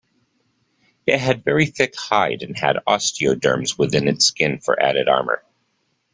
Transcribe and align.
It 1.05 1.19
had 1.19 1.43
very 1.43 1.67
thick 1.67 1.95
hide 1.95 2.41
and 2.41 2.57
had 2.57 2.77
osteoderms 2.87 3.77
within 3.77 4.07
its 4.07 4.25
skin 4.25 4.57
for 4.59 4.81
added 4.81 5.07
armor. 5.07 5.43